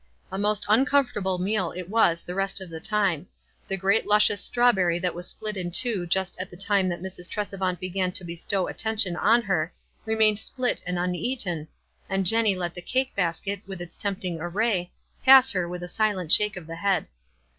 [0.31, 3.27] A most uncomfortable meal it was the rest of the time;
[3.67, 7.29] the great luscious strawberry that was split in two just at the time that Mrs.
[7.29, 9.71] Tresevant began to bestow attention on her,
[10.03, 11.67] remained split and uneaten,
[12.09, 12.75] and Jenny il$ WISE AND OTHERWISE.
[12.75, 14.85] let tae cake basket, with its tempting array
[15.21, 17.07] 2 pass her with a silent shake of the head.